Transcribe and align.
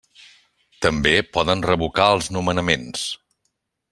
També 0.85 1.11
poden 1.37 1.61
revocar 1.67 2.09
els 2.15 2.31
nomenaments. 2.39 3.07